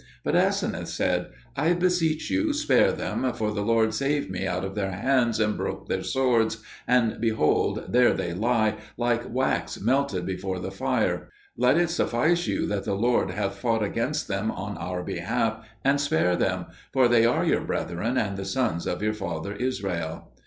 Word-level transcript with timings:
But 0.23 0.35
Aseneth 0.35 0.87
said, 0.89 1.27
"I 1.55 1.73
beseech 1.73 2.31
you, 2.31 2.53
spare 2.53 2.91
them, 2.91 3.31
for 3.33 3.51
the 3.51 3.61
Lord 3.61 3.93
saved 3.93 4.31
me 4.31 4.47
out 4.47 4.65
of 4.65 4.73
their 4.73 4.89
hands 4.89 5.39
and 5.39 5.55
broke 5.55 5.87
their 5.87 6.01
swords, 6.01 6.57
and, 6.87 7.21
behold, 7.21 7.83
there 7.87 8.11
they 8.11 8.33
lie, 8.33 8.77
like 8.97 9.31
wax 9.31 9.79
melted 9.79 10.25
before 10.25 10.57
the 10.57 10.71
fire. 10.71 11.29
Let 11.55 11.77
it 11.77 11.91
suffice 11.91 12.47
you 12.47 12.65
that 12.65 12.83
the 12.85 12.95
Lord 12.95 13.29
hath 13.29 13.59
fought 13.59 13.83
against 13.83 14.27
them 14.27 14.49
on 14.49 14.75
our 14.79 15.03
behalf, 15.03 15.63
and 15.85 16.01
spare 16.01 16.35
them, 16.35 16.65
for 16.91 17.07
they 17.07 17.23
are 17.27 17.45
your 17.45 17.61
brethren 17.61 18.17
and 18.17 18.37
the 18.37 18.43
sons 18.45 18.87
of 18.87 19.03
your 19.03 19.13
father 19.13 19.53
Israel." 19.53 20.31